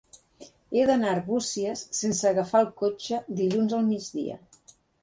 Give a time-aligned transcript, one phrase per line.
[0.77, 4.43] He d'anar a Arbúcies sense agafar el cotxe dilluns al migdia.